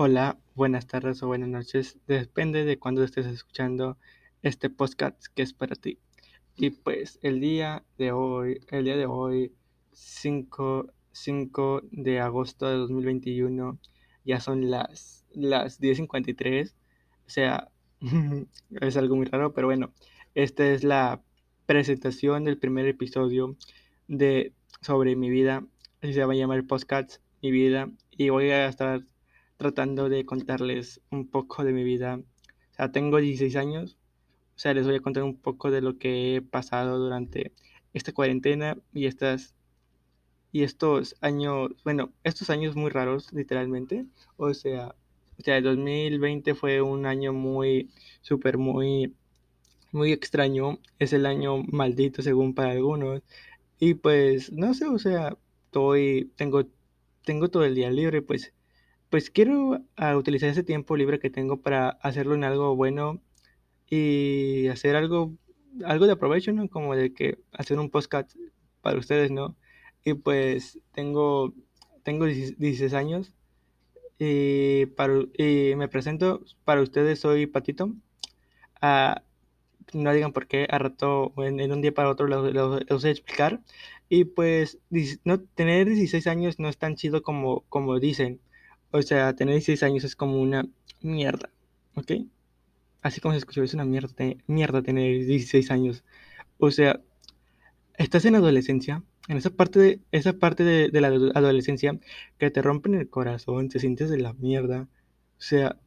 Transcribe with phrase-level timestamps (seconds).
[0.00, 1.98] Hola, buenas tardes o buenas noches.
[2.06, 3.98] Depende de cuándo estés escuchando
[4.42, 5.98] este podcast que es para ti.
[6.56, 9.52] Y pues el día de hoy, el día de hoy,
[9.90, 13.80] 5, 5 de agosto de 2021,
[14.24, 16.74] ya son las, las 10.53.
[17.26, 17.68] O sea,
[18.80, 19.92] es algo muy raro, pero bueno,
[20.36, 21.22] esta es la
[21.66, 23.56] presentación del primer episodio
[24.06, 25.66] de sobre mi vida.
[26.02, 27.90] Se va a llamar podcast Mi vida.
[28.12, 29.02] Y voy a estar
[29.58, 32.16] tratando de contarles un poco de mi vida.
[32.72, 33.98] O sea, tengo 16 años,
[34.56, 37.52] o sea, les voy a contar un poco de lo que he pasado durante
[37.92, 39.54] esta cuarentena y estas
[40.52, 44.06] y estos años, bueno, estos años muy raros, literalmente.
[44.36, 44.94] O sea,
[45.38, 47.90] o sea, el 2020 fue un año muy,
[48.22, 49.14] súper, muy,
[49.92, 50.78] muy extraño.
[50.98, 53.22] Es el año maldito, según para algunos.
[53.78, 56.64] Y pues, no sé, o sea, estoy, tengo,
[57.24, 58.52] tengo todo el día libre, pues
[59.10, 63.20] pues quiero ah, utilizar ese tiempo libre que tengo para hacerlo en algo bueno
[63.90, 65.34] y hacer algo,
[65.84, 66.68] algo de aprovecho, ¿no?
[66.68, 68.34] Como de que hacer un podcast
[68.82, 69.56] para ustedes, ¿no?
[70.04, 71.54] Y pues tengo,
[72.04, 73.32] tengo 16 años
[74.18, 74.86] y,
[75.76, 77.94] me presento, para ustedes soy Patito.
[78.80, 79.22] Ah,
[79.94, 83.10] no digan por qué, a rato, en, un día para otro lo, lo, lo sé
[83.10, 83.60] explicar.
[84.08, 84.78] Y pues
[85.24, 88.40] no, tener 16 años no es tan chido como, como dicen.
[88.90, 90.66] O sea, tener 16 años es como una
[91.02, 91.50] mierda,
[91.94, 92.12] ¿ok?
[93.02, 94.14] Así como se escuchó, es una mierda,
[94.46, 96.04] mierda tener 16 años.
[96.58, 97.00] O sea,
[97.96, 101.98] estás en adolescencia, en esa parte de, esa parte de, de la adolescencia
[102.38, 104.88] que te rompen el corazón, te sientes de la mierda.
[105.38, 105.78] O sea,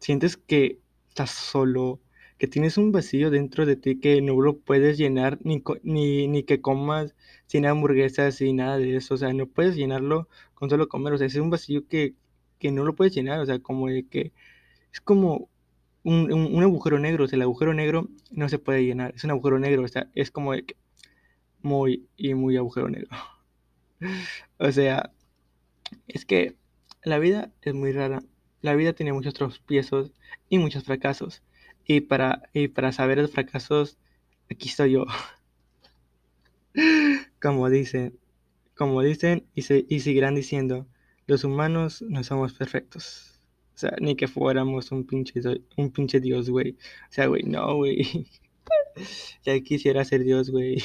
[0.00, 2.00] sientes que estás solo,
[2.38, 6.42] que tienes un vacío dentro de ti que no lo puedes llenar ni, ni, ni
[6.42, 7.14] que comas
[7.46, 9.14] sin hamburguesas, sin nada de eso.
[9.14, 11.12] O sea, no puedes llenarlo con solo comer.
[11.12, 12.14] O sea, es un vacío que,
[12.58, 13.40] que no lo puedes llenar.
[13.40, 14.32] O sea, como de que
[14.92, 15.48] es como
[16.02, 17.24] un, un, un, agujero negro.
[17.24, 19.14] O sea, el agujero negro no se puede llenar.
[19.14, 19.82] Es un agujero negro.
[19.84, 20.76] O sea, es como de que
[21.62, 23.10] muy y muy agujero negro.
[24.58, 25.12] o sea,
[26.08, 26.56] es que
[27.04, 28.22] la vida es muy rara.
[28.60, 30.12] La vida tiene muchos tropiezos
[30.48, 31.42] y muchos fracasos.
[31.86, 33.98] Y para, y para saber los fracasos,
[34.50, 35.04] aquí estoy yo.
[37.40, 38.18] como dicen,
[38.74, 40.86] como dicen y, se, y seguirán diciendo,
[41.26, 43.40] los humanos no somos perfectos.
[43.74, 45.40] O sea, ni que fuéramos un pinche,
[45.76, 46.72] un pinche Dios, güey.
[46.72, 48.28] O sea, güey, no, güey.
[49.44, 50.82] ya quisiera ser Dios, güey.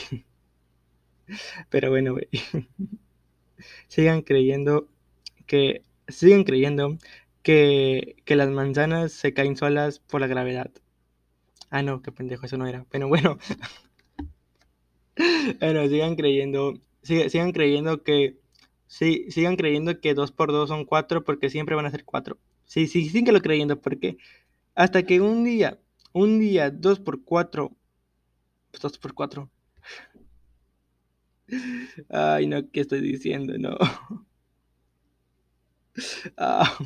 [1.70, 2.28] Pero bueno, güey.
[3.88, 4.88] sigan creyendo
[5.46, 6.98] que, sigan creyendo
[7.44, 10.72] que, que las manzanas se caen solas por la gravedad.
[11.70, 12.86] Ah, no, qué pendejo, eso no era.
[12.90, 13.38] Pero bueno.
[15.60, 16.74] bueno, sigan creyendo.
[17.04, 18.40] Sigan, sigan creyendo que.
[18.88, 22.38] Sí, sigan creyendo que 2 por 2 son 4 porque siempre van a ser 4.
[22.66, 24.18] Sí, sí, siguen que lo creyendo porque
[24.76, 25.80] hasta que un día,
[26.14, 27.72] un día, 2 por 4.
[28.82, 29.50] 2 por 4.
[32.10, 33.58] Ay, no, ¿qué estoy diciendo?
[33.58, 33.78] No.
[36.38, 36.78] Ah,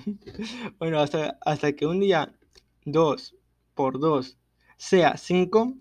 [0.79, 2.33] bueno, hasta, hasta que un día
[2.85, 3.35] 2
[3.75, 4.39] por 2
[4.77, 5.75] sea 5,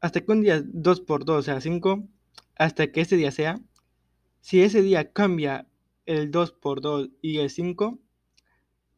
[0.00, 2.08] hasta que un día 2 por 2 sea 5,
[2.56, 3.60] hasta que ese día sea,
[4.40, 5.68] si ese día cambia
[6.06, 7.98] el 2 por 2 y el 5,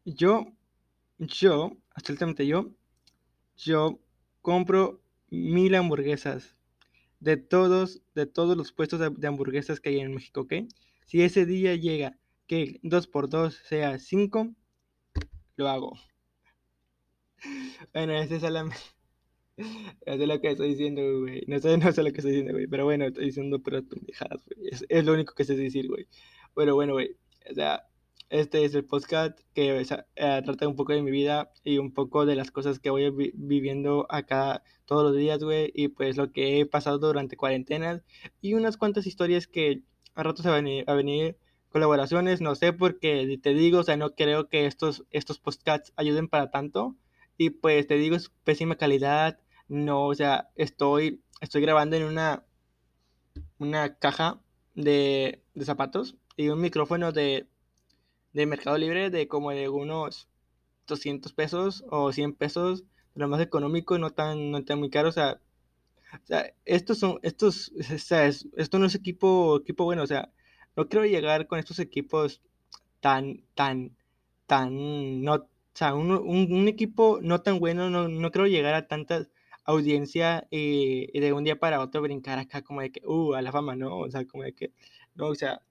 [0.05, 0.53] yo,
[1.19, 2.71] yo, absolutamente yo,
[3.57, 3.99] yo
[4.43, 5.01] compro
[5.31, 6.57] mil hamburguesas
[7.21, 10.55] de todos, de todos los puestos de, de, hamburguesas que hay en México, ¿ok?
[11.07, 14.55] Si ese día llega que 2 por 2 sea 5,
[15.57, 15.99] lo hago.
[17.93, 18.79] Bueno, ese es solamente.
[20.07, 21.43] No sé lo que estoy diciendo, güey.
[21.49, 22.67] No sé, no sé lo que estoy diciendo, güey.
[22.69, 24.69] Pero bueno, estoy diciendo puras pendejadas, güey.
[24.69, 26.07] Es, es, lo único que sé decir, güey.
[26.55, 27.17] Bueno, bueno, güey.
[27.51, 27.83] O sea,
[28.31, 31.79] este es el podcast que o sea, eh, trata un poco de mi vida y
[31.79, 35.73] un poco de las cosas que voy vi viviendo acá todos los días, güey.
[35.75, 38.03] Y pues lo que he pasado durante cuarentenas.
[38.41, 39.83] Y unas cuantas historias que
[40.15, 41.37] a rato se van a venir
[41.71, 42.41] colaboraciones.
[42.41, 46.51] No sé, porque te digo, o sea, no creo que estos, estos podcasts ayuden para
[46.51, 46.97] tanto.
[47.39, 49.41] Y pues te digo, es pésima calidad.
[49.69, 52.45] No, o sea, estoy, estoy grabando en una,
[53.59, 54.41] una caja
[54.75, 57.47] de, de zapatos y un micrófono de,
[58.33, 60.29] de Mercado Libre de como de unos
[60.89, 65.09] 200 pesos o 100 pesos, lo más económico, no tan, no tan muy caro.
[65.11, 65.41] O sea,
[66.13, 70.03] o sea estos son, estos, o sea, es, esto no es equipo, equipo bueno.
[70.03, 70.33] O sea,
[70.77, 72.43] no quiero llegar con estos equipos
[73.01, 73.97] tan, tan,
[74.47, 78.89] tan, no sea, un, un, un, equipo no tan bueno, no, no creo llegar a
[78.89, 79.29] tanta
[79.65, 83.53] audiencia y, de un día para otro brincar acá como de que, uh, a la
[83.53, 83.99] fama, ¿no?
[83.99, 84.73] O sea, como de que,
[85.15, 85.63] no, o sea,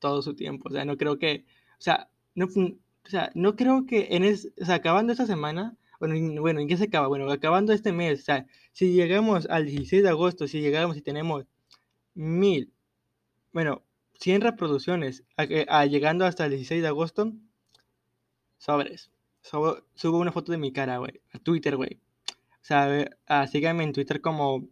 [0.00, 1.44] todo su tiempo, o sea, no creo que,
[1.78, 5.76] o sea, no, o sea, no creo que en es, o sea, acabando esta semana,
[6.00, 7.08] bueno, bueno, ¿en qué se acaba?
[7.08, 11.02] Bueno, acabando este mes, o sea, si llegamos al 16 de agosto, si llegamos y
[11.02, 11.46] tenemos
[12.14, 12.72] mil,
[13.52, 13.84] bueno,
[14.20, 17.32] 100 reproducciones, a, llegando hasta el 16 de agosto,
[18.58, 19.10] sobres.
[19.42, 22.00] Subo, una foto de mi cara, güey, a Twitter, güey.
[22.30, 24.68] O sea, a, síganme en Twitter como,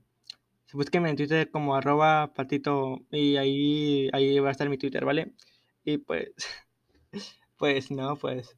[0.73, 5.33] búsquenme en Twitter como arroba patito y ahí, ahí va a estar mi Twitter, ¿vale?
[5.85, 6.33] Y pues,
[7.59, 8.57] pues no, pues,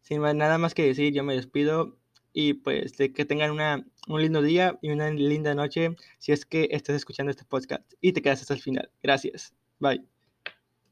[0.00, 1.96] sin nada más que decir, yo me despido
[2.32, 6.46] y pues de que tengan una, un lindo día y una linda noche si es
[6.46, 8.90] que estás escuchando este podcast y te quedas hasta el final.
[9.02, 9.54] Gracias.
[9.78, 10.21] Bye.